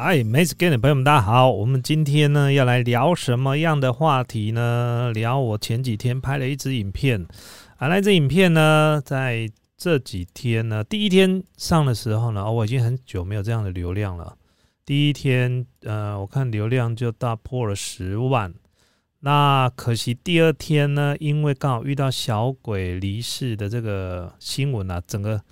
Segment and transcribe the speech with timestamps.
[0.00, 1.50] 嗨，梅子 Game 的朋友们，大家好。
[1.50, 5.10] 我们今天呢要来聊什么样的话题呢？
[5.12, 7.26] 聊我前几天拍了一支影片。
[7.76, 14.36] 啊，那支影片呢，在这几天呢，第一天上的时候呢，哦，我已经很久没有这样的流量了。
[14.88, 18.54] 第一天，呃，我看流量就大破了十万。
[19.20, 25.42] 那可惜第二天呢，因为刚好遇到小鬼离世的这个新闻啊，整个。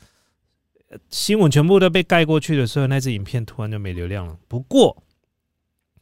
[1.10, 4.38] 新闻全部都被盖过去的时候，那支影片突然就没流量了。
[4.48, 5.02] 不过，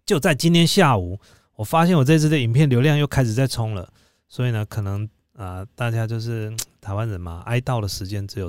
[0.06, 1.18] 就在今天下午，
[1.56, 3.92] 我发现我这支的影片流量又开始在冲了。
[4.28, 8.48] 所以呢，可能啊，大家就是台湾人嘛，哀悼的时间只有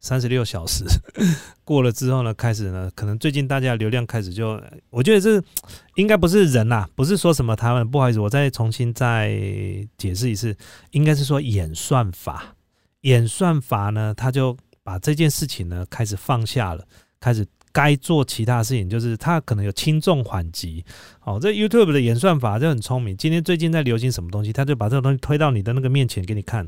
[0.00, 0.84] 三十六小时，
[1.64, 5.42] 过了之后呢，开始呢，可能最近大家流量开始就，我觉得这
[5.96, 9.30] 应该不是人呐，不是说什么他们，不好意思，我再重新再
[9.96, 10.56] 解释一次，
[10.92, 12.54] 应该是说演算法，
[13.02, 14.56] 演算法呢，他就。
[14.88, 16.82] 把这件事情呢开始放下了，
[17.20, 20.82] 开始该做其他事情，就是他可能有轻重缓急。
[21.24, 23.14] 哦，这 YouTube 的演算法就很聪明。
[23.14, 26.66] 今天最近在流行什么东西，他就把这个东西推到你的那个面前给你看。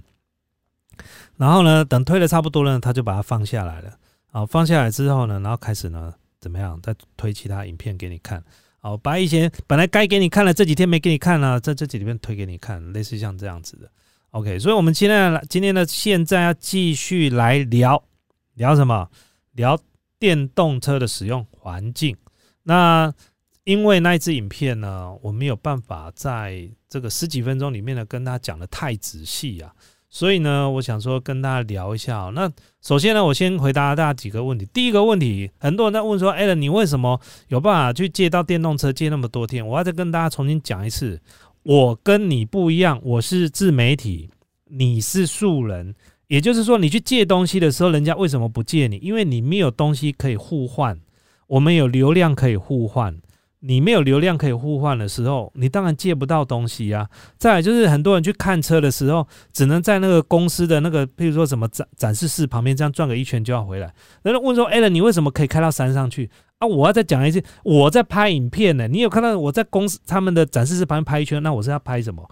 [1.36, 3.96] 然后呢，等推的差不多了，他就把它放下来了。
[4.30, 8.42] 好，放下来之后呢，然后开始呢怎么样，再推其他影片给你看。
[8.80, 13.90] 好，把一些本来该给你看了，这几天没给你看了，在这几里面推给你看，类似像这样子的。
[14.30, 18.02] OK，所以我们今天今天的现在要继续来聊。
[18.54, 19.08] 聊什么？
[19.52, 19.78] 聊
[20.18, 22.16] 电动车的使用环境。
[22.62, 23.12] 那
[23.64, 29.74] 因为那一支影片呢，我没有办法在这个十几分钟里面呢跟他讲的太仔细啊，
[30.12, 32.32] 所以呢，我想说跟大家聊一下。
[32.34, 32.50] 那
[32.82, 34.66] 首先呢，我先回答大家几个问题。
[34.74, 41.20] 第一个问题，很多人在问说：“艾伦，你为什么有办法去借到电动车借那么多天？”我要再跟大家重新讲一次，
[41.62, 44.28] 我跟你不一样，我是自媒体，
[44.64, 45.94] 你是素人。
[46.26, 48.96] 也就是说，你去借东西的时候，人家为什么不借你？
[48.98, 50.98] 因为你没有东西可以互换。
[51.46, 53.16] 我们有流量可以互换，
[53.62, 57.08] 你没有流量可以互换的时候，你当然借不到东西啊。
[57.36, 63.92] 再来就是很多人去看车的时候，只能在那个公司的那个，譬如说什么展展示室旁边这样转个一圈就要回来。
[64.22, 68.88] 人家问说：“艾伦，你为什么可以开到山上去啊？”我要再讲一次，我在拍影片呢。
[68.88, 71.42] 你有看到我在公司他们的展示室旁边拍一圈？
[71.42, 72.26] 那我是要拍什么？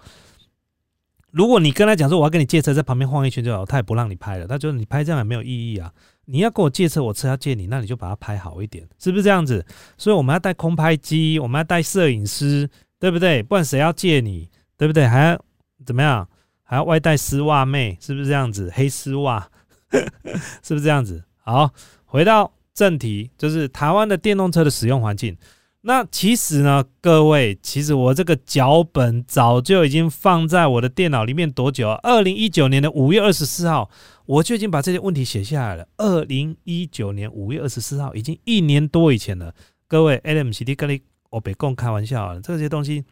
[1.31, 4.47] 如果你跟他讲说我要跟你借车，在旁边晃一圈就好，他也不让你拍了。
[4.47, 5.91] 他觉得你拍这样也没有意义啊。
[6.31, 9.65] 你要跟我借车，我车要借你，那你就把它拍好一点，是不是这样子？
[9.97, 12.69] 所以我们要带空拍机，我们要带摄影师，
[12.99, 13.41] 对不对？
[13.41, 14.47] 不然谁要借你，
[14.77, 15.07] 对不对？
[15.07, 15.43] 还要
[15.85, 16.27] 怎么样？
[16.63, 18.71] 还要外带丝袜妹，是不是这样子？
[18.75, 19.49] 黑丝袜，
[20.61, 21.23] 是不是这样子？
[21.37, 21.71] 好，
[22.05, 25.35] 回到正题，就是台湾的电动车的使用环境。
[25.81, 31.97] 那其实呢，各位，其实我这个脚本早就已经放在我的电脑里面多久啊？
[32.03, 33.89] 二零一九年的五月二十四号，
[34.25, 35.87] 我就已经把这些问题写下来了。
[35.95, 39.55] 二零一九年五月二十四号，已经一年多以前了。
[39.87, 43.05] 各位，LMCD 跟你我别跟我开玩笑啊，这些东西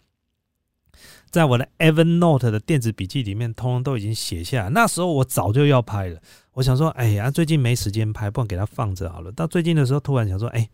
[1.29, 4.69] 在我的 Evernote 的电子笔记里面，通通都已经写下来。
[4.71, 6.19] 那时候我早就要拍了，
[6.51, 9.31] 我想说，哎呀，最近没时间拍，不然给它放着好了。
[9.31, 10.69] 到最近的时候，突然想说，哎。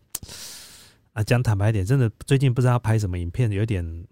[1.14, 4.04] 啊，讲坦白一点，真的最近不知道拍什么影片，有点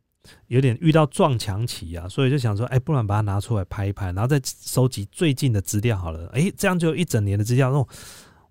[0.46, 6.28] 有点遇到撞墙期啊，所以就想说，哎，不然把它拿出来拍一拍，然后再收集最近的资料好了。
[6.32, 7.84] 哎，这样就一整年的资料，那，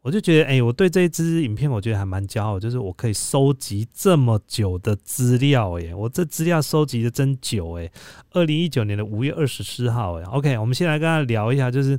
[0.02, 7.90] 我就觉得，哎，我对这一支影片，我觉得还蛮骄傲，就是我可以收集这么久的资料，哎，我这资料收集的真久，哎，
[8.32, 11.98] 二零一九年的五月二十四号，哎，OK，我们先来跟他聊一下，就是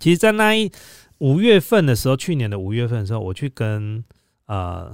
[0.00, 0.68] 其实，在那一
[1.18, 4.02] 五月份的时候，去年的五月份的时候，我去跟
[4.46, 4.92] 呃。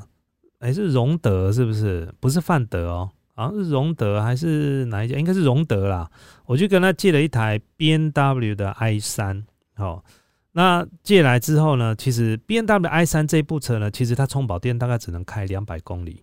[0.61, 2.11] 哎，是荣德是不是？
[2.21, 5.19] 不是范德哦，好像是荣德还是哪一家？
[5.19, 6.11] 应该是荣德啦。
[6.47, 9.45] 我就跟他借了一台 B N W 的 i 三，
[9.75, 10.05] 好，
[10.53, 16.23] 那借来之后呢，其实 B N W i 三这部车呢，其实它充饱电大概只能开两百公里。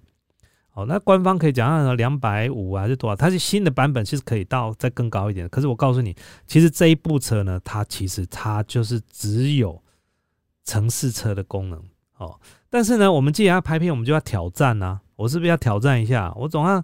[0.70, 3.16] 好，那官方可以讲到两百五还是多少？
[3.16, 5.50] 它是新的版本，其实可以到再更高一点。
[5.50, 6.16] 可是我告诉你，
[6.46, 9.82] 其实这一部车呢，它其实它就是只有
[10.64, 11.82] 城市车的功能，
[12.18, 12.40] 哦。
[12.70, 15.00] 但是呢，我们既然要拍片，我们就要挑战呐。
[15.16, 16.32] 我是不是要挑战一下？
[16.36, 16.84] 我总要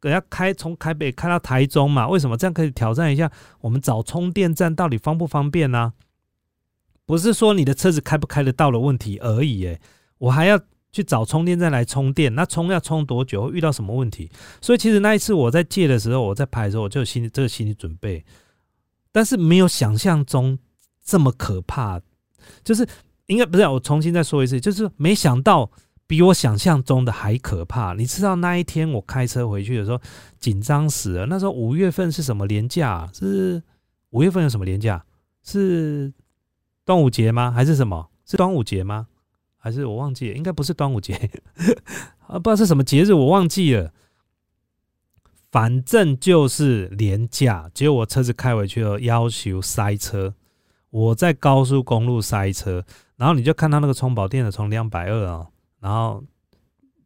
[0.00, 2.08] 给要开从台北开到台中嘛？
[2.08, 3.30] 为什么这样可以挑战一下？
[3.60, 5.92] 我们找充电站到底方不方便呢？
[7.04, 9.78] 不是说你的车子开不开得到的问题而已，诶，
[10.18, 10.58] 我还要
[10.90, 12.34] 去找充电站来充电。
[12.34, 13.52] 那充要充多久？
[13.52, 14.30] 遇到什么问题？
[14.62, 18.24] 所以其实那一次我在借的时候，我在拍的时候，我就有心这个心理准备，
[19.12, 20.58] 但是没有想象中
[21.04, 22.00] 这么可怕，
[22.64, 22.86] 就是。
[23.26, 25.70] 应该不是，我重新再说一次，就是没想到
[26.06, 27.94] 比我想象中的还可怕。
[27.94, 30.00] 你知道那一天我开车回去的时候，
[30.38, 31.26] 紧张死了。
[31.26, 33.10] 那时候五月份是什么年假？
[33.12, 33.62] 是
[34.10, 35.04] 五月份有什么年假？
[35.42, 36.12] 是
[36.84, 37.50] 端午节吗？
[37.50, 38.08] 还是什么？
[38.24, 39.08] 是端午节吗？
[39.56, 40.36] 还是我忘记了？
[40.36, 41.14] 应该不是端午节
[42.28, 43.92] 啊，不知道是什么节日，我忘记了。
[45.50, 47.70] 反正就是廉价。
[47.72, 50.34] 结果我车子开回去了，要求塞车。
[50.90, 52.84] 我在高速公路塞车，
[53.16, 55.46] 然后你就看到那个充饱电的从两百二啊。
[55.80, 56.22] 然后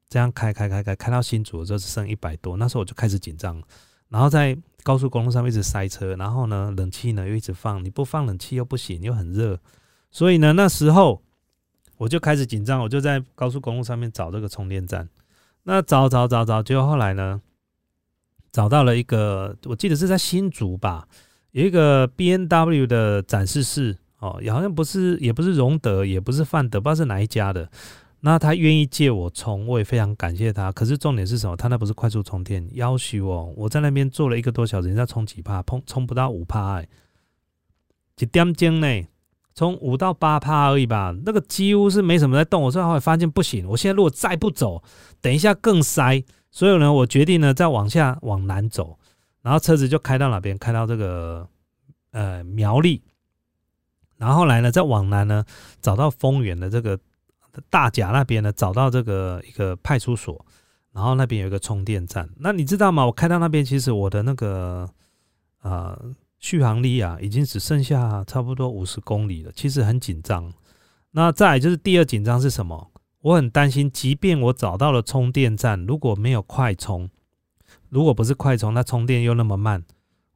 [0.09, 3.63] 这样开开开开开到新竹的时候只剩一百多，那时候我就开始紧张。
[4.09, 9.59] 然后在高速公路上面一直塞车，然后呢冷气呢又一直放，你不放冷气又不行，又很热，
[10.11, 11.23] 所以呢那时候
[11.97, 15.09] 我就开始紧张，我就在高速公路上面找这个充电站。
[15.63, 17.41] 那找找找找，结果后来呢
[18.51, 21.07] 找到了一个，我记得是在新竹吧，
[21.53, 27.69] 有一个 B N W 的展示室哦，也好像不是，也不是荣德，也不是范德，不知道是哪一家的。
[28.21, 30.71] 那他愿意借我充，我也非常感谢他。
[30.73, 31.57] 可是重点是什么？
[31.57, 36.89] 他那不是快速充电，要求我，我在那边坐了一个多小时，人家充几帕，充充不到五帕哎，
[38.15, 39.07] 几点钟呢？
[39.55, 42.63] 充五到八帕而已吧，那个几乎是没什么在动。
[42.63, 44.83] 我最后发现不行，我现在如果再不走，
[45.21, 46.23] 等一下更塞。
[46.51, 48.99] 所以呢，我决定呢再往下往南走，
[49.43, 50.57] 然后车子就开到哪边？
[50.57, 51.47] 开到这个
[52.13, 53.03] 呃苗栗，
[54.21, 55.45] 然后来呢再往南呢
[55.81, 56.97] 找到丰原的这个。
[57.69, 60.47] 大甲那边呢，找到这个一个派出所，
[60.93, 62.31] 然后那边有一个充电站。
[62.39, 63.05] 那你知道吗？
[63.05, 64.89] 我开到那边，其实我的那个
[65.63, 66.01] 呃
[66.39, 70.51] 续航力啊，已经只剩下差不多五十公里了，其实很紧张。
[71.11, 72.93] 那再就是第二紧张是什么？
[73.23, 77.11] 我很担心，即便我找到了充电站，如果没有快充，
[77.89, 79.85] 如果不是快充，那充电又那么慢。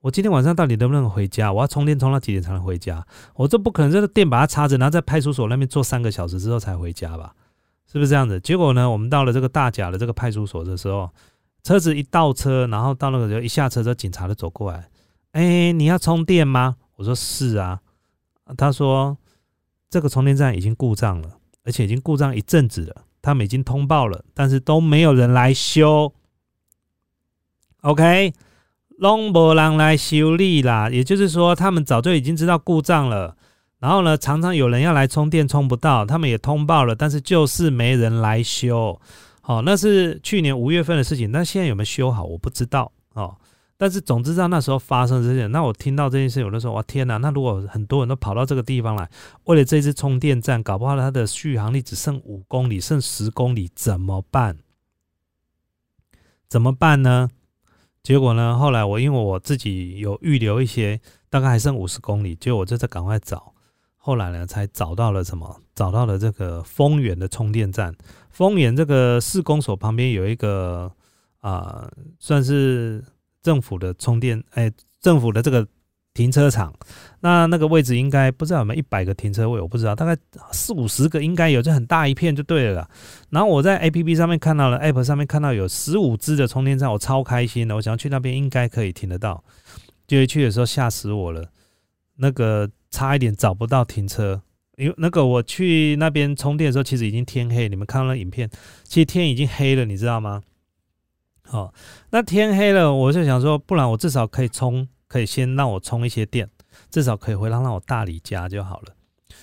[0.04, 1.50] 我今天晚上到底能不能回家？
[1.50, 3.02] 我要充电充到几点才能回家？
[3.36, 7.34] 我这不可能这个电把它插着，然后在派出所那边坐三个小时之后才回家吧？
[7.90, 8.38] 是不是这样子？
[8.38, 11.08] 结果呢，我们到了这个大甲的这个派出所的时候，
[11.62, 14.90] 车子一倒车，然后到那个时候一下车这，警察就走过来，
[15.32, 16.76] 哎，你要充电吗？
[16.96, 17.80] 我说是啊。
[18.58, 19.16] 他说
[19.88, 21.30] 这个充电站已经故障了，
[21.64, 26.12] 而且已经故障一阵子了，他们已经通报了，但是都没有人来修。
[27.80, 28.34] OK。
[28.98, 33.36] 拢无人来修理啦，也就是说，他们早就已经知道故障了。
[33.80, 38.98] 然后呢，常常有人要来充电，充不到，他们也通报了，但是就是没人来修。
[39.42, 43.36] 好，那是去年五月份的事情，那现在有没有修好，我不知道哦。
[43.76, 47.16] 但是总之，道那时候发生这些，那我听到这件事，有的时候，哇天哪！
[47.18, 49.10] 那如果很多人都跑到这个地方来，
[49.44, 54.56] 为了这支充电站，搞不好它的续航力只剩五公里，剩十公里，怎么办？
[56.48, 57.28] 怎么办呢？
[58.04, 58.56] 结果呢？
[58.58, 63.54] 后来我因为我自己有预留一些，大概还剩五十公里，结果我就在赶快找。
[63.96, 65.58] 后来呢，才找到了什么？
[65.74, 67.94] 找到了这个丰源的充电站。
[68.28, 70.92] 丰源这个市公所旁边有一个
[71.40, 73.02] 啊，算是
[73.42, 74.70] 政府的充电，哎，
[75.00, 75.66] 政府的这个。
[76.14, 76.72] 停车场，
[77.20, 80.16] 那那个位置应该不知道有没有一百个停车位，我不知道，大概
[80.52, 82.88] 四五十个应该有，就很大一片就对了。
[83.30, 89.42] 然后我在 A P P 上面看到了，App 上面看到有十五支的充电站，我超开心的，我想要去那边应该可以停得到。
[90.06, 91.44] 就一去的时候吓死我了，
[92.16, 94.40] 那个差一点找不到停车，
[94.76, 97.68] 因为那个我去那边充电的时候，其实已经天黑。
[97.68, 98.48] 你们看到影片，
[98.84, 100.42] 其实天已经黑了，你知道吗？
[101.42, 101.74] 好，
[102.10, 104.86] 那天黑了，我就想说，不然我至少可以充。
[105.14, 106.50] 可以先让我充一些电，
[106.90, 108.86] 至少可以回到让我大理家就好了。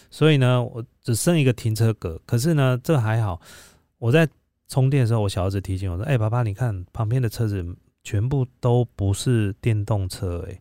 [0.09, 2.19] 所以呢，我只剩一个停车格。
[2.25, 3.39] 可是呢，这还好。
[3.97, 4.27] 我在
[4.67, 7.65] 充电的时候，我小儿子提醒我说：“哎，爸爸，你看旁边的车子
[8.03, 10.45] 全部都不是电动车。
[10.49, 10.59] 哎，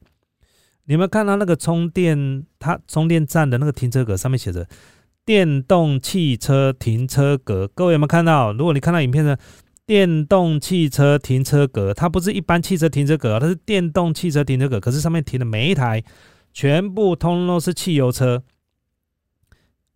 [0.85, 4.65] 你们看到那个充电，它充电站的那个停车格上面写着
[5.27, 7.67] ‘电动汽车停车格’。
[7.75, 8.53] 各位有没有看到？
[8.53, 9.37] 如果你看到影片呢？”
[9.91, 14.79] 电动汽车停车格，它不是一般汽车停车格，它是电动汽车停车格。
[14.79, 16.01] 可是上面停的每一台，
[16.53, 18.45] 全部通都是汽油车，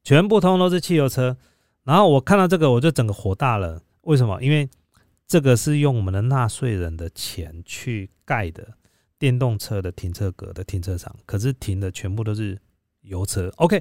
[0.02, 1.36] 全部通都是汽油车。
[1.84, 3.80] 然后我看到这个，我就整个火大了。
[4.00, 4.42] 为什么？
[4.42, 4.68] 因为
[5.28, 8.66] 这个是用我们的纳税人的钱去盖的
[9.16, 12.58] 电动车的停车格的停车场，可是停的全部都是
[13.02, 13.48] 油车。
[13.58, 13.80] OK，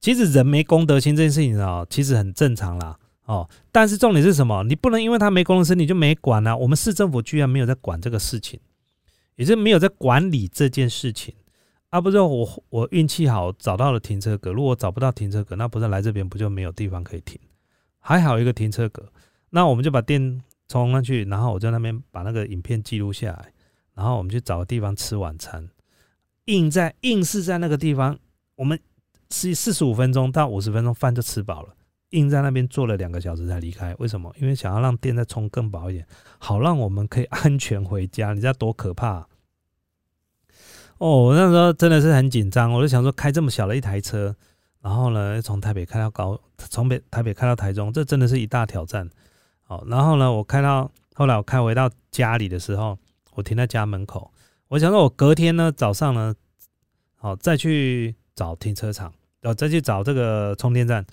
[0.00, 3.00] 其实人没公德心这件事情啊，其实很正常啦。
[3.24, 4.62] 哦，但是重点是什么？
[4.64, 6.54] 你不能因为他没公司，你就没管啊。
[6.54, 8.60] 我们市政府居然没有在管这个事情，
[9.36, 11.34] 也是没有在管理这件事情
[11.88, 12.00] 啊。
[12.00, 17.40] 不是我我运气好找到了停车格，如果找不到停车格，那不是来这边不就没有地方可以停？
[17.98, 19.10] 还好一个停车格，
[19.48, 23.52] 那我们就把电充上去，然后我在那边把那个影片记录下来，
[23.94, 25.66] 然后我们去找个地方吃晚餐，
[26.44, 28.18] 硬在硬是在那个地方，
[28.56, 28.78] 我们
[29.30, 31.74] 吃四十五分钟到五十分钟饭就吃饱了。
[32.14, 33.94] 硬在那边坐了两个小时才离开。
[33.98, 34.32] 为什么？
[34.40, 36.06] 因为想要让电再充更饱一点，
[36.38, 38.32] 好让我们可以安全回家。
[38.32, 39.26] 你知道多可怕？
[40.98, 44.34] 哦，我那时候真的是很紧张，我就想说开这么小的一台车，
[44.80, 49.10] 然后呢从台北开到高，从北台北开到台中，这真的是一大挑战。
[49.64, 52.96] 好，然后呢我开到后来我开回到家里的时候，
[53.34, 54.30] 我停在家门口，
[54.68, 56.34] 我想说我隔天呢早上呢，
[57.16, 61.04] 好再去找停车场，然后再去找这个充电站。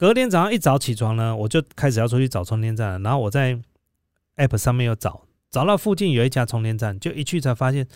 [0.00, 3.54] 隔天早上一早起床呢，我就开始要出去找充电站，然后我在
[4.38, 7.86] App 上面又找，找到附近有一家充电站，就一去才发现。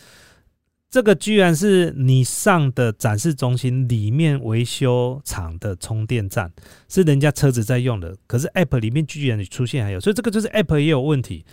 [0.90, 6.52] 这个居然是你上的展示中心里面维修厂的充电站，
[6.90, 8.14] 是人家车子在用的。
[8.26, 11.46] 可是 App 里面居然出现还有，所以这个就是 App 也有问题。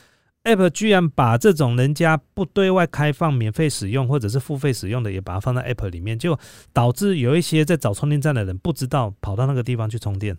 [0.43, 6.37] App 居然把这种人家不对外开放、免费使用或者是付费使用的，也把它放在 App 里面，就
[6.73, 10.37] 导致有一些在找充电站的人不知道跑到那个地方去充电。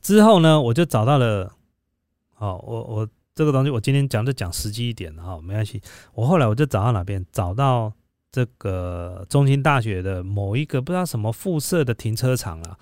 [0.00, 1.52] 之后呢，我就找到了，
[2.34, 3.08] 好，我我。
[3.32, 5.80] 这个东西我今天讲就讲实际一点哈，没关系。
[6.12, 7.90] 我后来我就找到哪边，找到
[8.30, 12.76] 这个中心大学的某一个不知道什么附设的停车场啊。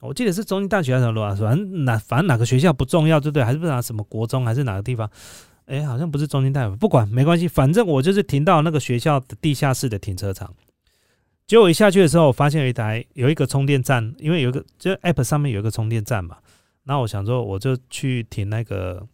[0.00, 3.44] 我记得是中心大学还是什么，反正哪反正哪个学校不重要，对不对？
[3.44, 5.10] 还是不知道什么国中还是哪个地方？
[5.66, 10.54] 哎，好像不是中心大学，不管没关系，反正我就是停到那个学校的地下室的停车场。
[11.46, 16.38] 结果一下去的时候，我发现有一台有一个充电站，因为有一个就 App 上面有一个充电站嘛。
[16.84, 19.06] 那我想说，我就去停那个。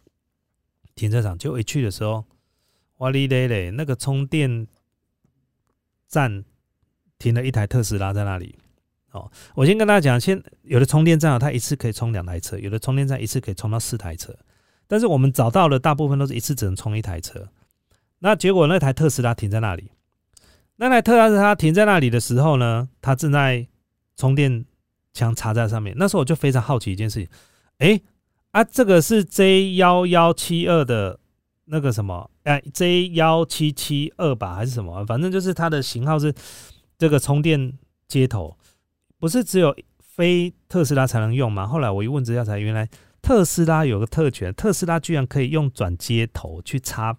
[0.95, 2.23] 停车场就一去的时候，
[2.97, 4.67] 哇哩嘞嘞，那个充电
[6.07, 6.45] 站
[7.17, 8.55] 停了一台特斯拉在那里。
[9.13, 14.35] 哦，我先跟大家讲，先有的充电站啊，它一次可以充两台车；有的充电站一次可以充到四台车。
[14.87, 17.47] 但是我们找到的大部分都是一次只能充一台车。
[18.19, 19.89] 那结果那台特斯拉停在那里，
[20.75, 23.65] 那台特斯拉停在那里的时候呢，它正在
[24.17, 24.65] 充电
[25.13, 25.95] 枪插在上面。
[25.97, 27.29] 那时候我就非常好奇一件事情，
[27.77, 28.01] 哎。
[28.53, 31.19] 啊，这个是 J 幺幺七二的
[31.65, 32.29] 那个什么？
[32.43, 35.03] 哎，J 幺七七二吧，还是什么？
[35.07, 36.31] 反正就是它的型号是
[36.95, 37.73] 这个充电
[38.07, 38.55] 接头，
[39.23, 41.65] 不是只有非特斯拉才能用吗？
[41.65, 42.89] 后来我一问资料才，原来
[43.21, 47.17] 特斯拉有个特权，特斯拉居然可以用转接头去插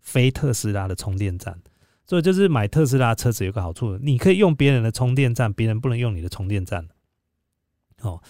[0.00, 1.60] 非特斯拉的充电站。
[2.06, 6.88] 所以就是买特斯拉车子有个好处，你可以用别人的充电站，别人不能用你的充电站。
[8.00, 8.22] 哦，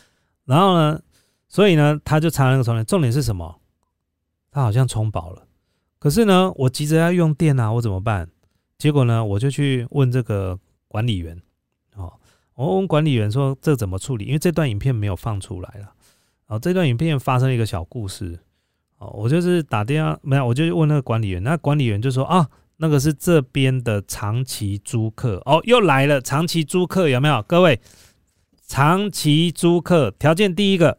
[0.45, 1.00] 然后呢？
[1.47, 3.61] 所以呢，他就插那个充电，重点是什么？
[4.50, 5.47] 他好像充饱了，
[6.00, 8.29] 可是呢，我急着要用电啊，我怎么办？
[8.79, 11.41] 结果呢，我就去问这个管理员，
[12.62, 14.26] 我问管理员说这怎么处理？
[14.26, 15.92] 因为这段影片没有放出来了，
[16.47, 18.38] 哦，这段影片发生一个小故事，
[18.99, 27.42] 哦，我就是打电话没有，我就问那个管理员，那管理员就说啊，那个是这边的长期租客，哦，又来了，长期租客有没有？
[27.42, 27.81] 各位，
[28.66, 30.99] 长期租客条件第一个。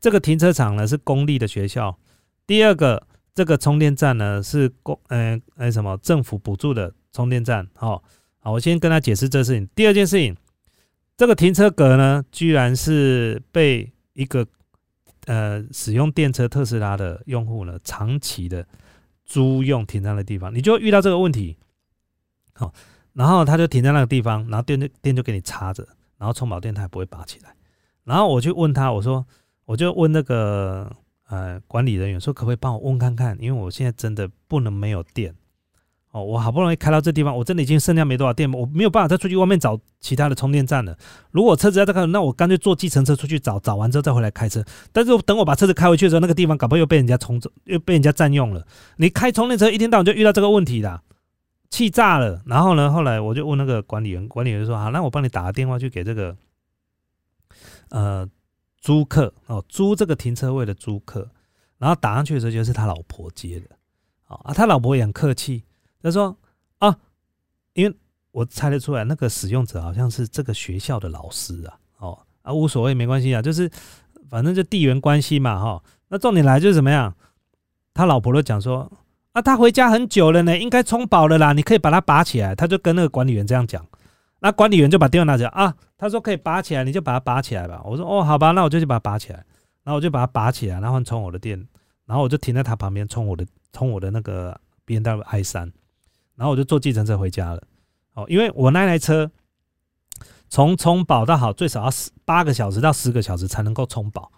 [0.00, 1.98] 这个停车场呢是公立的学校，
[2.46, 8.00] 第二个这个充电站呢是公嗯哎什么政府补助的充电站，好，
[8.38, 9.68] 好，我先跟他解释这事情。
[9.74, 10.36] 第二件事情，
[11.18, 14.46] 这个停车格呢居然是被一个
[15.26, 18.66] 呃使用电车特斯拉的用户呢长期的
[19.26, 21.58] 租用停在的地方，你就遇到这个问题，
[22.54, 22.72] 好，
[23.12, 27.52] 然后他就停在那个地方，然后电就电就给你插着，然后充饱电他也不会拔起来，
[28.04, 29.26] 然后我去问他，我说。
[29.68, 30.90] 我就问那个
[31.28, 33.36] 呃管理人员说，可不可以帮我问看看？
[33.38, 35.34] 因为我现在真的不能没有电
[36.24, 40.96] 我好不容易开到这地方，我真的已经剩下没多少电，我没有办法再出去外面找其他的充电站了。
[41.30, 44.64] 如果车子要再开，那我干脆坐计程车出去找，找完之后再回来开车。
[44.92, 48.66] 但是等我把车子开回去的时候，那个地方搞不好又被人家冲走，又被人家占用了。
[48.96, 51.02] 你开充电车一天到晚就遇到这个问题啦，
[51.70, 52.42] 气炸了。
[52.46, 56.36] 然后呢，后来我就问那个管理员，管理员说好，那我帮你打个电话去给这个
[57.90, 58.28] 呃。
[58.80, 61.28] 租客哦，租这个停车位的租客，
[61.78, 63.66] 然后打上去的时候就是他老婆接的，
[64.28, 65.64] 啊，他老婆也很客气，
[66.02, 66.36] 他说
[66.78, 66.96] 啊，
[67.74, 67.94] 因为
[68.30, 73.70] 我猜得出来那个使用者好像是这个学校的老师啊，哦啊无所谓没关系啊，就是
[74.28, 77.14] 反正就地缘关系嘛哈，那重点来就是怎么样，
[77.94, 78.90] 他老婆都讲说
[79.32, 83.84] 啊，他回家很久了呢，应该充饱了啦，你可以把它拔起来，他就跟那个管理员这样讲。
[84.40, 87.82] 那管理员就把电话拿起来啊，他说可以拔起来，你就把它拔起来吧。
[87.84, 89.44] 我说哦，好吧，那我就去把它拔起来。
[89.82, 91.58] 然后我就把它拔起来，然后充我的电，
[92.04, 95.72] 然后我就停在他旁边充我的充我的那个 B N W i 三，
[96.38, 97.62] 然后我就坐计程车回家了。
[98.14, 99.30] 哦，因为我那台车
[100.48, 104.30] 从充饱到好最少要十八个小时到十个小时才能够充饱。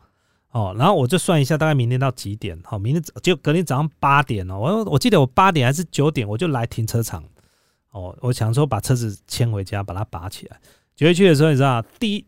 [0.52, 2.58] 哦，然后我就算一下，大概明天到几点？
[2.64, 4.58] 好，明天就隔天早上八点哦。
[4.58, 7.22] 我我记得我八点还是九点，我就来停车场。
[7.90, 10.58] 哦，我想说把车子牵回家，把它拔起来。
[10.96, 12.26] 九月去的时候，你知道，第一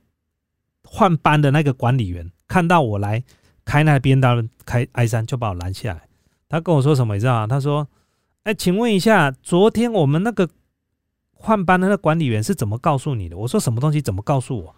[0.84, 3.24] 换班的那个管理员看到我来
[3.64, 6.08] 开那边的开 i 三，就把我拦下来。
[6.48, 7.14] 他跟我说什么？
[7.14, 7.46] 你知道吗？
[7.46, 7.88] 他说
[8.44, 10.48] ：“哎，请问一下，昨天我们那个
[11.32, 14.02] 换班的那管理员是怎么告诉你的？”我说：“什么东西？
[14.02, 14.76] 怎么告诉我？”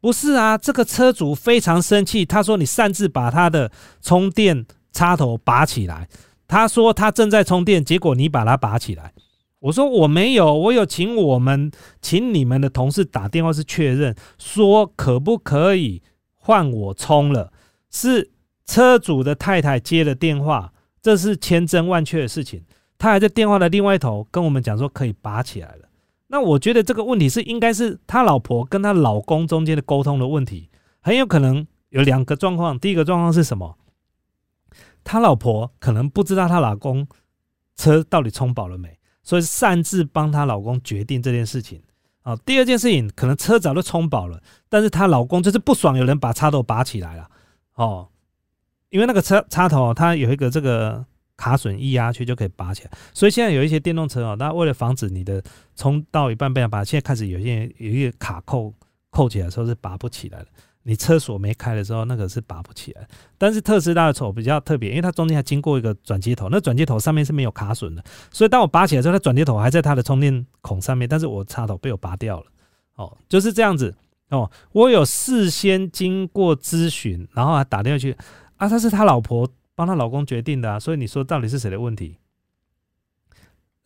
[0.00, 2.24] 不是啊，这个车主非常生气。
[2.24, 3.70] 他说：“你擅自把他的
[4.00, 6.08] 充电插头拔起来。”
[6.48, 9.12] 他说：“他正在充电，结果你把它拔起来。”
[9.60, 11.70] 我说：“我没有，我有请我们
[12.00, 16.02] 请你们的同事打电话是确认，说可不可以
[16.36, 17.52] 换我充了？
[17.90, 18.30] 是
[18.66, 20.72] 车主的太太接了电话。”
[21.04, 22.62] 这是千真万确的事情，
[23.04, 25.86] 他还在电话的另外一头跟我们讲说可以拔起来了。
[26.28, 30.70] 那我觉得这个问题是应该是他老婆跟他老公中间的沟通的问题，
[31.02, 32.78] 很有可能有两个状况。
[32.78, 33.76] 第一个状况是什么？
[35.04, 37.06] 他老婆可能不知道他老公
[37.76, 41.82] 车到底充饱了没，所以擅自帮他老公决定这件事情。
[42.22, 47.28] 啊，第二件事情可能车早就充饱了，但是她老公就是不爽，有人把插头拔起来了。
[47.74, 48.08] 哦。
[48.88, 51.04] 因为那个车插头，它有一个这个
[51.36, 52.90] 卡榫，一压去就可以拔起来。
[53.12, 55.42] 所以现在有一些电动车哦，那为了防止你的
[55.76, 58.72] 充到一半被拔，现在开始有一些有一个卡扣
[59.10, 60.46] 扣起来的时候是拔不起来的。
[60.86, 63.08] 你车锁没开的时候，那个是拔不起来。
[63.38, 72.46] 但是特斯拉的手比较特别，因为它中间还经过一个转接头，那转接头上面是没有卡榫的，所以当我拔起来之后，它转接头还在它的充电孔上面，但是我插头被我拔掉了。
[72.96, 73.94] 哦，就是这样子
[74.28, 74.50] 哦。
[74.72, 78.14] 我有事先经过咨询，然后还打电话去。
[78.58, 82.18] 啊，他是他老婆帮她老公决定的啊，所以你说到底是谁的问题？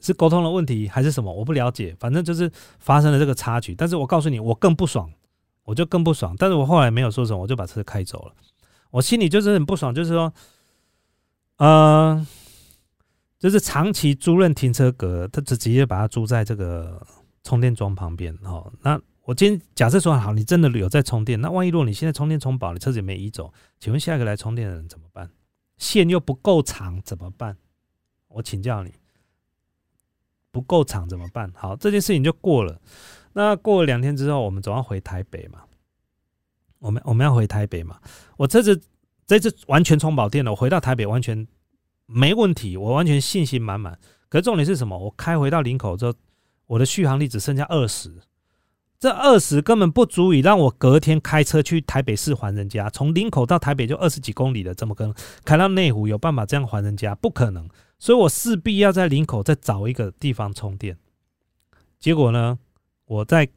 [0.01, 1.33] 是沟通的问题还是什么？
[1.33, 3.75] 我不了解，反正就是发生了这个插曲。
[3.75, 5.11] 但是我告诉你，我更不爽，
[5.65, 6.37] 我就更不爽。
[6.39, 8.33] 但是我后来没有说什么，我就把车开走了。
[8.91, 10.33] 我心里就是很不爽，就是说，
[11.57, 12.25] 呃，
[13.41, 17.05] 就是长期租赁停车格，他直直接把它租在这个
[17.43, 18.73] 充电桩旁边哦。
[18.83, 25.29] 那我今天假设说好，你真的有在充电，那万一如果你现在充电充饱，你车子也没移走，请问下一个来充电的人怎么办？
[25.79, 27.57] 线又不够长怎么办？
[28.29, 28.93] 我请教你，
[30.51, 31.51] 不够长怎么办？
[31.57, 32.81] 好，这件事情就过了。
[33.33, 35.63] 那过了两天之后，我们总要回台北嘛？
[36.81, 38.01] 我们我们要回台北嘛？
[38.37, 38.81] 我车子
[39.27, 41.47] 这次完全充饱电了，我回到台北完全
[42.07, 43.99] 没问题，我完全信心满满。
[44.29, 44.99] 可重点是什么？
[44.99, 46.15] 我开回到林口之后，
[46.67, 48.13] 我的续航力只剩下二十。
[49.01, 52.91] 这二十根本不足以让我隔天开车去台北市还人家。
[52.91, 57.15] 从林口到台北就二十几公里了，怎么可能开到内湖有办法这样还人家？
[57.15, 60.97] 不可能，所以我势必要在林口再找一个地方充电。
[62.01, 62.59] 结果呢，
[63.05, 63.49] 我在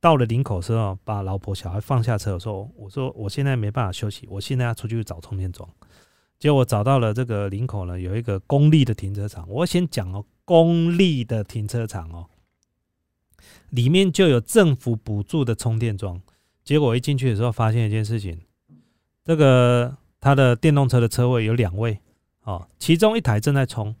[0.00, 5.68] 到了林口时候，把老婆小孩放下车，我说：“我说我现在没办法休息，我现在要出去找充电桩。”
[6.38, 9.46] 结果找到了这个林口呢，有一个公立的停车场。
[9.48, 12.26] 我先讲哦，公立的停车场哦。
[13.70, 16.20] 里面就有政府补助的充电桩，
[16.64, 18.38] 结果一进去的时候，发现一件事情：
[19.24, 21.98] 这个他的电动车的车位有两位，
[22.44, 23.94] 哦，其中一台正在充，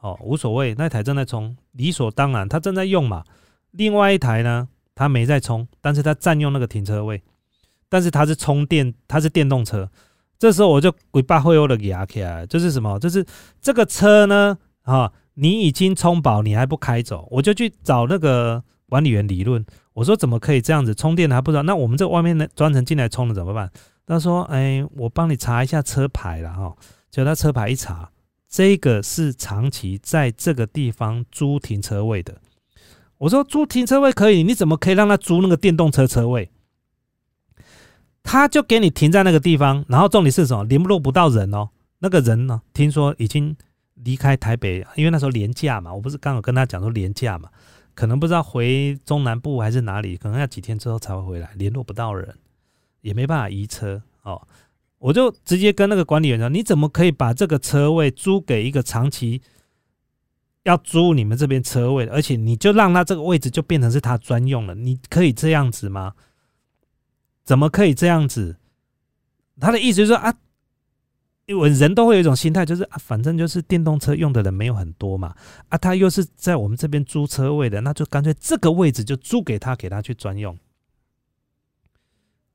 [0.00, 3.24] 哦，无所谓，那台正在充，理所当然，他正在用嘛。
[3.72, 7.22] 另外一台呢，他没在充，但是他占用那个停车位，
[7.88, 9.90] 但是他是充电，他是电动车。
[10.38, 12.98] 这时候我就鬼把会有的给阿 K 啊，就是什么？
[12.98, 13.24] 就是
[13.60, 18.64] 这个车呢，啊，你已经充饱，你还不开走，我就去找那个。
[18.90, 21.62] 管理员理论，我说怎么可以这样子充电还不知道？
[21.62, 23.70] 那我们这外面的专程进来充的怎么办？
[24.06, 26.76] 他说：“哎，我帮你查一下车牌了哈。”
[27.10, 28.10] 就他车牌一查，
[28.48, 32.36] 这个是长期在这个地方租停车位的。
[33.18, 36.50] 我说租停车位可以，你怎么可以让他租那个电动车车位？
[38.22, 40.64] 他就给你停在那个地方，然后重点是什么？
[40.64, 41.68] 联络不到人哦。
[42.00, 42.62] 那个人呢？
[42.72, 43.56] 听说已经
[43.94, 45.94] 离开台北，因为那时候廉价嘛。
[45.94, 47.48] 我不是刚好跟他讲说廉价嘛。
[47.94, 52.36] 可能不知道回中南部还是哪里，可能要几天之后才会回来，联络不到人，
[53.00, 54.46] 也没办法移车哦。
[54.98, 59.40] 我就直接跟那个管理员说：“你怎么可以把这个车位租给一个长期
[60.62, 64.74] 要租你们这边车位，而且你就让他这个位置就变成是他专用了？
[64.74, 66.14] 你可以这样子吗？
[67.44, 68.56] 怎么可以这样子？”
[69.60, 70.34] 他的意思就是说啊。
[71.50, 75.34] 因为人都会有一种心态，就是啊，反正就是电动车用的人没有很多嘛，
[75.68, 80.56] 啊，他又是在我们这边租车位的，那就干脆这个位置就租给他，给他去专用。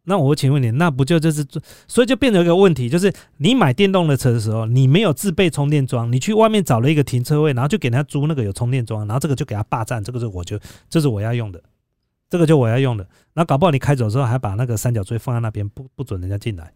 [0.06, 1.46] 那我请问你，那不就就是
[1.90, 10.58] 所以就变成一个问题，就是你买电动的车的时候，你没有自备充电桩，你去外面找了一个停车位，然后就给他租那个有充电桩，然后这个就给他霸占，这个是我就
[10.90, 11.62] 这是我要用的，
[12.30, 16.72] 这个就我要用的，那搞不好你开走之后还把那个三角锥放在那边，不不准人家进来。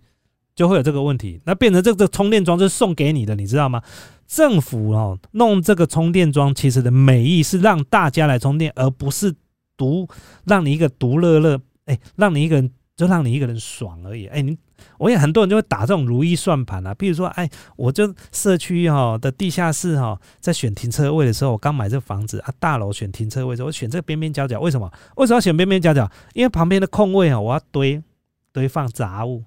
[0.59, 3.81] 就会有这个问题，那变成这个充电桩是送给你的，你知道吗？
[4.27, 9.33] 政府哦弄这个充电桩，其实的美意是让大家来充电，而不是
[9.77, 10.05] 独
[10.43, 14.25] 让你一个独乐乐，哎，让你一个人就让你一个人爽而已。
[14.25, 14.57] 哎，你
[14.97, 24.91] 我也很多人就会打这种如意算盘啊，比如说，哎，我就社区哈的地下室哈，在选停车位的时候，我刚买这房子啊，大楼选停车位的时候，我选这个边边角角，为什么？
[25.15, 26.11] 为什么要选边边角角？
[26.33, 28.03] 因为旁边的空位啊，我要堆
[28.51, 29.45] 堆放杂物，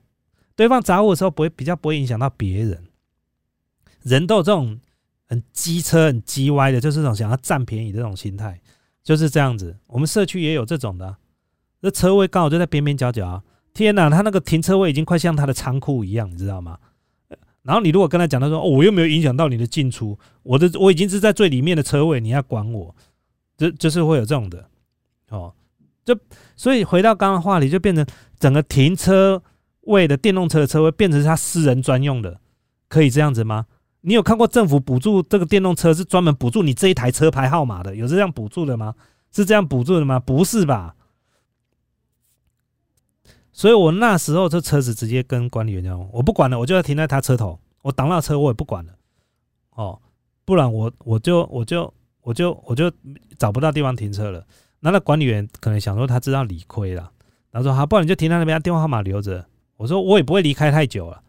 [0.63, 2.85] 堆放杂物的时候不会比较不会影响到别人。
[4.03, 4.81] 人都有这种
[5.29, 8.61] 很机车、很机歪的，就是这种想要占便宜这种心态，
[9.03, 9.77] 就是这样子。
[9.87, 11.17] 我们社区也有这种的。
[11.81, 13.43] 这车位刚好就在边边角角啊！
[13.75, 16.79] 天哪，他那个停车位已经快像他的仓库一样，你知道吗？
[17.63, 22.95] 然后你如果跟他讲，他说：“哦，我又没有影响到你的进出，我的我已经是在最里面的车位，你要管我？”
[23.57, 24.69] 就就是会有这种的
[25.31, 25.55] 哦。
[26.05, 26.19] 就
[26.57, 28.05] 所以回到刚刚话题，就变成
[28.39, 29.41] 整个停车
[29.83, 32.41] 为的电动车的车位变成他私人专用的，
[32.89, 33.67] 可以这样子吗？
[34.03, 37.95] 你有看过政府补助这个电动车是专门补助你这一台车牌号码的？
[37.95, 38.95] 有这样补助的吗？
[39.31, 40.19] 是这样补助的吗？
[40.19, 40.97] 不是吧？
[43.53, 48.93] 所以我那时候这车子直接跟管理员讲，我不管了，我就要停在他车头，我挡到车我也不管了，
[49.75, 50.01] 哦，
[50.45, 51.93] 不然我我就我就
[52.23, 52.91] 我就我就
[53.39, 54.45] 找不到地方停车了。
[54.81, 57.13] 那那管理员可能想说他知道理亏了，
[57.53, 59.47] 他说好，不然你就停在那边，电话号码留着。
[59.83, 61.23] 我说我也不会离开太久了，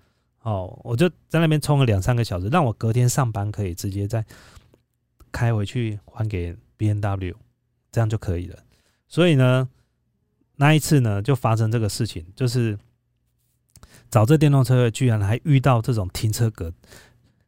[0.44, 4.24] 哦，我就在那边充了两三个小时，让我隔天上班可以直接再
[5.32, 7.36] 开回去还给 B N W，
[7.92, 8.60] 这样就可以了。
[9.08, 9.68] 所以呢。
[10.56, 12.78] 那一次呢，就发生这个事情，就是
[14.12, 16.72] 找这电动车居然还遇到这种停车格。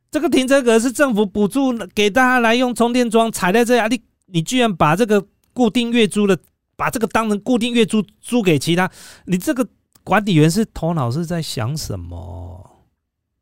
[0.09, 6.35] 这个停车格是政府补助给大家来用充电桩，踩在这里，你你居然把这个固定月租的，
[6.75, 8.91] 把这个当成固定月租租给其他，
[9.25, 9.65] 你这个
[10.05, 12.85] 管理员是头脑是在想什么？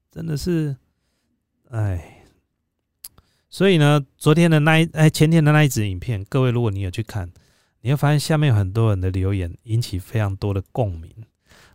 [0.10, 0.76] 真的是，
[1.70, 2.24] 哎，
[3.50, 7.32] 所以呢，昨天的那一哎前天的那一支影片，各位如果你有去看。
[7.86, 11.12] 你会发现下面有很多人的留言引起非常多的共鸣，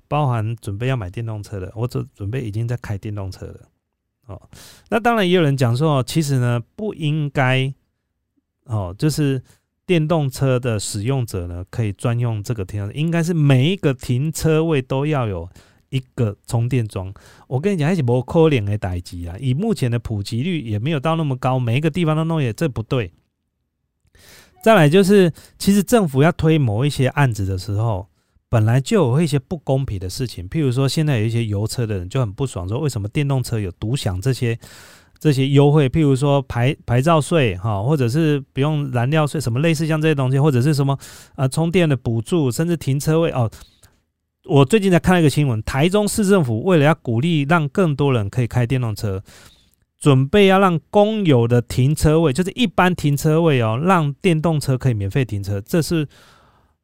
[0.09, 3.69] 包含准备要买电动车的，或者准备已经在开电动车了。
[4.25, 4.41] 哦，
[4.89, 7.71] 那当然也有人讲说，其实呢不应该
[8.65, 9.43] 哦，就是
[9.89, 15.49] 电动车的使用者呢可以专用这个停车，应该是每一个停车位都要有
[15.89, 17.13] 一个充电桩。
[17.47, 19.35] 我跟你讲，还是不可能的代机啊！
[19.41, 23.11] 以目前的普及率也没有到那么高，每一个地方都弄也这不对。
[24.63, 28.09] 再来就是，其实政府要推某一些案子的时候，
[28.51, 30.47] 本来就有一些不公平的事情。
[30.51, 34.59] 譬如说，现在有一些油车的人就很不爽，说为什么电动车有独享这些
[35.19, 35.89] 这些优惠？
[35.89, 40.99] 譬如说牌牌照税哈，或者是不用燃料税，什么类似像这些东西，或者是什么
[41.35, 43.51] 啊充电的补助，甚至停车位哦。
[44.45, 49.23] 我最近在看一个新闻，台中市政府为了要鼓励让更多人可以开电动车。
[50.01, 56.07] 准备要让公有的停车位，就是一般停车位哦，让电动车可以免费停车，这是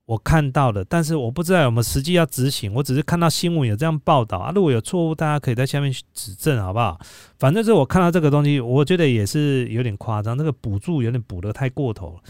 [0.06, 0.84] 我看到的。
[0.84, 4.52] 但是我不知道有没有实际要执行，我只是看到新闻有这样报道啊。
[4.54, 7.00] 如果有错误，大家可以在下面去指正，好不好？
[7.38, 12.22] 反正是我看到这个东西，我觉得也是有点夸张，这个补助有点补的太过头了。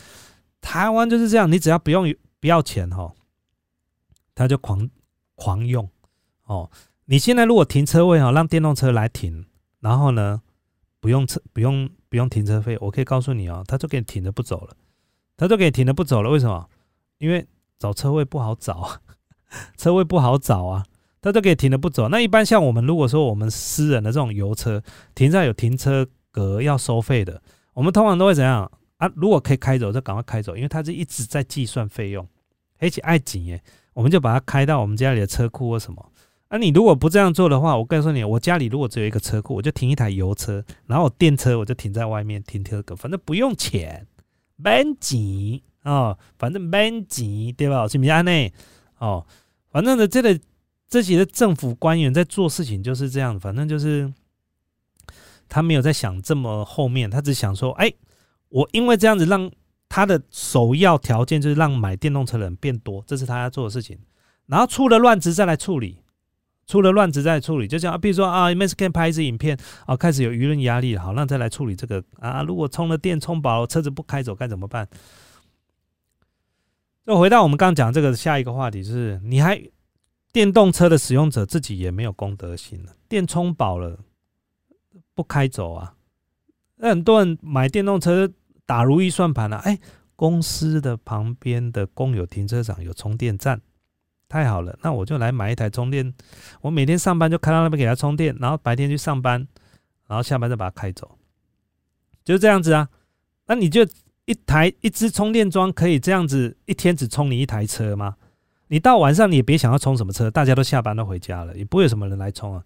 [0.61, 3.13] 台湾就是这样，你只要不用不要钱哈，
[4.35, 4.89] 他就狂
[5.35, 5.89] 狂用
[6.45, 6.71] 哦。
[7.07, 9.47] 你现在如果停车位哈，让电动车来停，
[9.81, 10.41] 然后呢？
[11.01, 14.75] 不用车，不用不用停车费，我可以告诉你哦，他就给你停着不走了，
[15.37, 16.31] 他就给你停着不走了。
[16.31, 16.67] 为什么？
[17.19, 17.47] 因为
[17.85, 19.01] 找车位不好找，
[19.77, 20.83] 车位不好找啊，
[21.20, 22.09] 他就可以停的不走。
[22.09, 24.83] 那一般像我们，如果说我们私人的这种油车，
[25.14, 27.42] 停在有停车格要收费的，
[27.75, 29.12] 我们通常都会怎样啊？
[29.14, 32.27] 如果可以开走，就赶快开走，因为他是一直在计算费用，
[32.79, 36.11] 而且爱紧耶，我们就把它开到我们家里的车库或什么。
[36.49, 44.07] 那你如果不这样做的话，我告诉你，我家里如果只有一个车库，我就停一台油车，然后我电车我就停在外面停车格，反正不用钱，
[44.57, 47.87] 蛮钱哦，反正蛮钱，对吧？
[47.87, 48.53] 是不是安内
[48.99, 49.25] 哦？
[49.70, 50.38] 反正呢，这个
[50.88, 54.12] 这些的政府官员在做事情就是这样，反正就是
[55.49, 57.92] 他没有在想这么后面，他只想说，哎，
[58.49, 59.51] 我因为这样子让
[59.88, 63.99] 他的首要条件就是让买电动车的人变多，这是他要做的事情，
[64.47, 65.99] 然后出了乱子再来处理。
[66.66, 72.42] 出了乱子再来处理，就像啊，比如说啊，Mescan 拍一支影片啊，开始有舆论压力，好，那再来处理这个啊。
[72.42, 74.88] 如果充了电充饱了，车子不开走该怎么办？
[77.07, 79.61] 就回到我们刚讲这个下一个话题，就是你还
[80.33, 83.99] 电动车的使用者自己也没有公德心了，电充饱了
[85.14, 85.95] 不开走啊？
[86.77, 88.31] 那很多人买电动车
[88.67, 89.79] 打如意算盘了，哎，
[90.17, 93.61] 公司的旁边的公有停车场有充电站。
[94.27, 96.12] 太好了，那我就来买一台充电。
[96.62, 99.47] 我每天上班就开到那边给他充电，然后白天去上班，
[100.09, 101.19] 然后下班再把它开走，
[102.25, 102.88] 就这样子啊。
[103.47, 103.87] 那你就
[104.27, 108.17] 一台一支充电桩可以这样子一天只充你一台车吗？
[108.69, 112.65] 你到晚上你也别想要充什么车，大家都下班都回家了，也不会有什么人来充啊。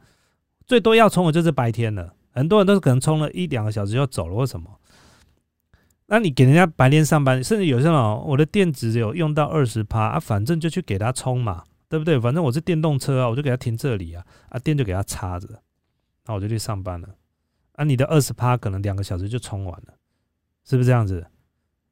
[0.66, 4.78] 最多要充的就是白天了，很多人都是可能充了一两个小时就走了或什么。
[6.06, 12.18] 那你给人家白天上班，甚至有些人我的电池有用到二十趴啊，反正就去给他充嘛，对不对？
[12.20, 15.48] 反正我是电动车啊，我就给他停这里啊，啊电就给他插着，
[16.26, 17.08] 那我就去上班了。
[17.72, 19.94] 啊，你的二十趴可能两个小时就充完了，
[20.64, 21.26] 是不是这样子？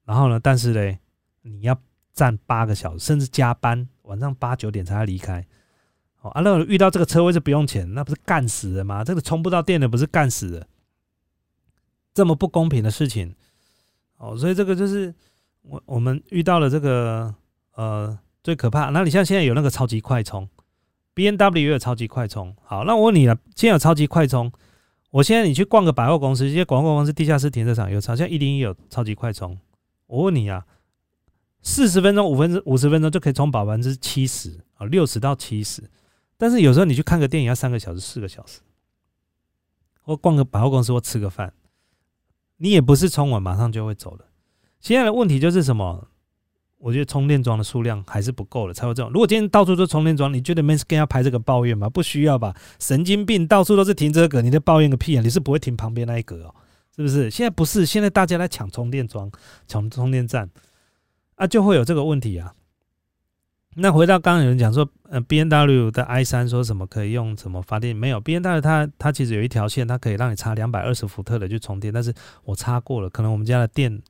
[0.06, 0.98] 然后呢，但是嘞，
[1.42, 1.78] 你要
[2.14, 5.44] 站八个小时，甚至加班，晚上八九点才要离开。
[6.22, 9.04] 哦，啊，那遇到这个车位是不用钱，那不是干死的吗？
[9.04, 10.66] 这个充不到电的不是干死的，
[12.14, 13.34] 这么不公平的事情。
[14.16, 15.14] 哦，所以这个就是
[15.62, 17.34] 我我们遇到了这个
[17.74, 18.90] 呃最可怕。
[18.90, 20.48] 那你像现在有那个超级快充
[21.12, 22.56] ，B N W 也有超级快充。
[22.62, 24.50] 好，那我问你了，现在有超级快充，
[25.10, 29.58] 我现在你去逛个百货公司，这些广告公司地下室停车场有超，像一零一有超级快充。
[30.06, 30.66] 我问你啊，
[31.62, 35.82] 四十分钟、五分钟、五十分钟就可以充百分之七十啊，六十到七十。
[36.36, 38.60] 但是有时候你去看个电影要三个小时、四个小时，
[40.02, 41.52] 或逛个百货公司或吃个饭。
[42.58, 44.24] 你也不是充完马上就会走的。
[44.80, 46.08] 现在的问题就是什么？
[46.78, 49.10] 我觉得充电桩的数量还是不够的，才会这种。
[49.10, 51.88] 如果今天到处都充电桩，你觉得没事跟要拍这个抱怨吗？
[51.88, 52.54] 不需要吧？
[52.78, 55.22] 神经病，到处都是停车格，你在抱怨个屁啊！
[55.22, 56.54] 你是不会停旁边那一格哦，
[56.96, 57.30] 是不是？
[57.30, 59.30] 现在不是，现在大家来抢充电桩、
[59.68, 60.48] 抢充电站
[61.35, 62.54] 啊，就会有这个问题啊。
[63.78, 67.94] 那回到刚刚有人讲说，呃，B N W 的 i 三说什么可以用什么发电？
[67.94, 74.02] 没有，B N W 它它其实有一条线，它可以让你插两百二十伏特的去充电，但是我插过了，可能我们家的电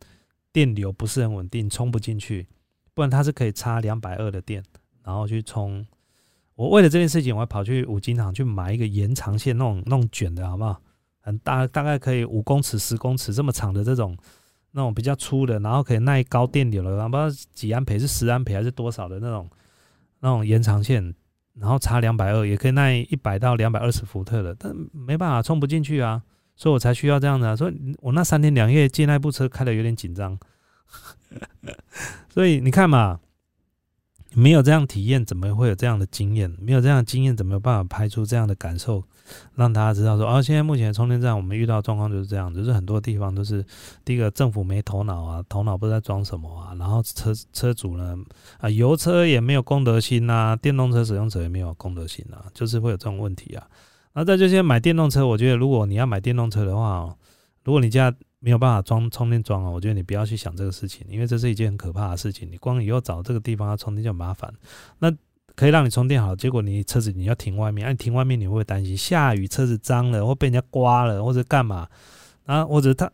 [0.52, 2.46] 电流不是很稳定，充不进去。
[2.94, 4.62] 不然它是可以插两百二的电，
[5.02, 5.84] 然后去充。
[6.54, 10.80] 我为了这件事情，我还跑去五金行去买一个延长线，那种那种卷的，好不好？
[11.26, 14.16] 很大，大概可以五公尺、十公尺这么长的这种。
[14.72, 19.48] 那种比较粗的，然后可以耐高电流的，不知道几安培是十安培还是多少的那种
[20.20, 21.14] 那种延长线，
[21.54, 26.22] 然后插两百二也可以耐一百到两百二十伏特的，但没办法充不进去啊，
[26.56, 27.56] 所以我才需要这样的。
[27.56, 30.38] 所以我那三天两夜借那部车开的有点紧张，
[32.28, 33.18] 所以你看嘛。
[34.38, 36.54] 没有这样体验，怎么会有这样的经验？
[36.60, 39.02] 没有这样的经验，怎么有办法拍出这样的感受，
[39.54, 43.64] 让大家知道说，哦，现在目前充电站我们遇到状况就是这样，就是很多地方都是
[44.04, 48.14] 第一个政府没头脑啊，头脑不知道装什么啊，然后车车主呢
[48.58, 53.66] 啊，油车也没有公德心呐，电动车使用者也没有公德心啊，就是会有这种问题啊。
[54.12, 57.16] 那在这些买电动车，我觉得如果你要买电动车的话，
[57.64, 62.50] 如果你家没有办法装充电桩啊，我觉得你不要去想这个事情，因为这是一件很可怕的事情。
[62.50, 64.52] 你光以后找这个地方要充电就麻烦。
[64.98, 65.10] 那
[65.54, 71.88] 可以让你充电好，结果你车子你要停外面，你停外面你会担心下雨车子脏了，或被人家刮了，或者干嘛
[72.44, 72.64] 啊？
[72.64, 73.10] 或者它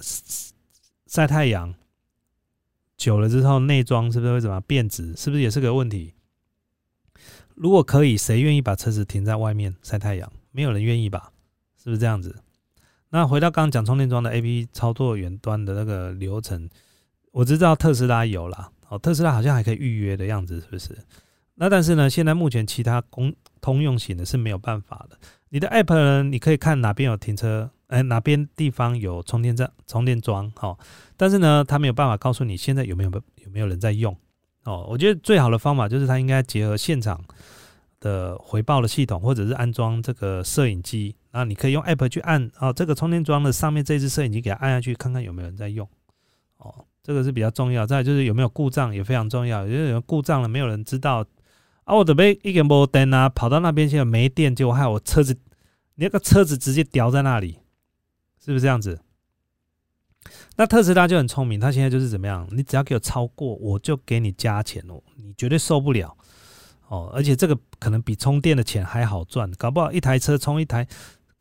[1.07, 1.73] 晒太阳
[2.97, 5.15] 久了之后内装是不是会怎么变质？
[5.17, 6.15] 是不是也是个问题？
[7.55, 10.33] 如果可以，谁愿意把车子停在外面晒太阳？
[10.51, 11.33] 没有人愿意吧？
[11.77, 12.43] 是不是这样子？
[13.15, 16.67] 那回到刚刚讲充电桩的 A P P 操作远端的那个流程，
[17.31, 20.97] 我知道特斯拉有啦，哦，特斯拉好像还可以预约的样子，是不是？
[21.57, 25.19] 那但是呢，现在目前其他公通用型的是没有办法的。
[25.51, 30.79] 你的 App 呢，你可以看哪边有停车，哎，哪边地方有充电站、充电桩，好，
[31.19, 34.17] 但是呢，它没有办法告诉你现在有没有有没有人在用。
[34.65, 37.23] 哦，我觉得最好的方法就是它应该结合现场。
[38.01, 45.89] 的回报的系统，或者是安装这个摄影机，那你可以用 App 去按哦，这个充电桩的上面这只摄影机给它按下去，看看有没有人在用
[46.59, 47.87] 哦，这个是比较重要。
[47.87, 51.25] 再就是有没有故障也非常重要，因为有故障了没有人知道
[51.85, 55.33] 啊，我准备一个摩登啊，跑到那边去没电，结果害我车子，
[55.95, 57.59] 你那个车子直接掉在那里，
[58.45, 59.01] 是不是这样子？
[60.57, 66.17] 那特斯拉就很聪明，他现在就是怎么样，你只要给我超过，我就给你加钱哦，你绝对受不了。
[66.89, 70.87] 哦，而且这个可能比充电的钱还好赚，搞不好一台车充一台，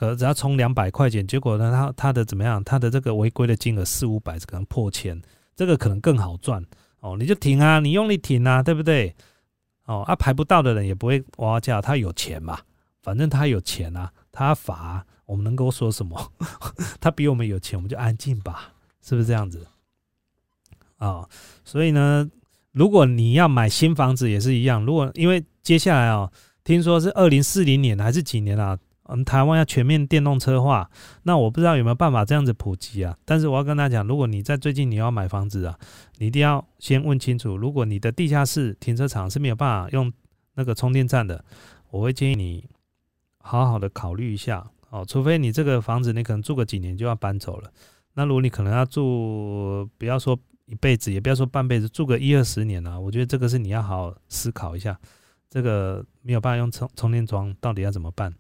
[0.02, 2.64] 可只要充两百块钱，结果呢，它它的怎么样？
[2.64, 5.22] 它的这个违规的金额四五百，可能破千，
[5.56, 6.66] 这个可能更好赚。
[7.02, 9.16] 哦，你就停啊，你用力停啊，对不对？
[9.86, 12.60] 哦，啊排不到的人也不会哇叫，他有钱嘛，
[13.04, 16.32] 反正他有钱啊，他罚，我们能够说什么？
[17.00, 19.68] 他比我们有钱，我们就安静吧，是不是这样子？
[20.98, 21.30] 啊，
[21.64, 22.28] 所以呢。
[22.74, 26.32] 如果你要买新房子也是一样，如果因为接下来啊，
[26.64, 28.80] 听说是二零四零年还是几年啊，
[29.14, 30.90] 嗯，台湾要全面电动车化，
[31.24, 33.18] 那我不知道有没有办法这样子普及啊。
[33.26, 35.78] 但是我要跟大家讲，如果你在最近你要买房子啊，
[36.18, 40.12] 你一定要先问清楚，如果你的地下室停车场是没有办法用
[40.56, 41.44] 那个充电站的，
[41.90, 42.66] 我会建议你
[43.40, 47.72] 好好的考虑一下哦，除非你这个房子你可能住个几年就要搬走了，
[48.14, 50.38] 那如果你可能要住，不要说。
[50.68, 54.98] 一辈子也不要说半辈子，住个一二十年啊，我觉得这个是你要好好思考一下。
[55.50, 58.34] 这个没有办法用充充电桩，到底要怎么办？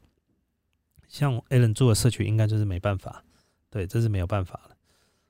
[1.11, 3.21] 像 a l a n 住的社区，应该就是没办法，
[3.69, 4.75] 对，这是没有办法了。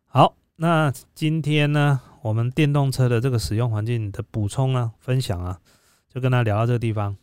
[0.06, 5.60] 好，那今天呢，我们电动车的这个使用环境的补充啊、分享啊，
[6.08, 7.18] 就跟大家聊到这个地方，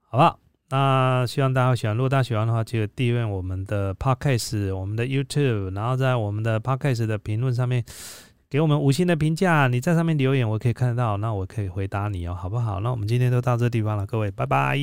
[0.00, 0.40] 好不好？
[0.70, 7.84] 那希望大家喜欢，如果大家喜欢的话，记得订阅我们的 Podcast、我们的 YouTube，然后在我们的 Podcast 的评论上面
[8.48, 9.68] 给我们五星的评价。
[9.68, 12.80] 你在上面留言，我可以看得到，那我可以回答你哦，好不好？
[12.80, 14.76] 那我们今天就到这地方了，各位，拜拜。